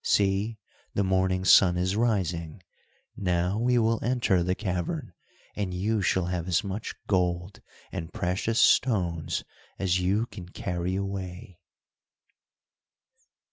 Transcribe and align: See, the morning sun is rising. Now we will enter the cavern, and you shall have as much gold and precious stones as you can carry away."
See, 0.03 0.57
the 0.95 1.03
morning 1.03 1.45
sun 1.45 1.77
is 1.77 1.95
rising. 1.95 2.63
Now 3.15 3.59
we 3.59 3.77
will 3.77 3.99
enter 4.03 4.41
the 4.41 4.55
cavern, 4.55 5.13
and 5.55 5.75
you 5.75 6.01
shall 6.01 6.25
have 6.25 6.47
as 6.47 6.63
much 6.63 6.95
gold 7.05 7.61
and 7.91 8.11
precious 8.11 8.59
stones 8.59 9.43
as 9.77 9.99
you 9.99 10.25
can 10.25 10.49
carry 10.49 10.95
away." 10.95 11.59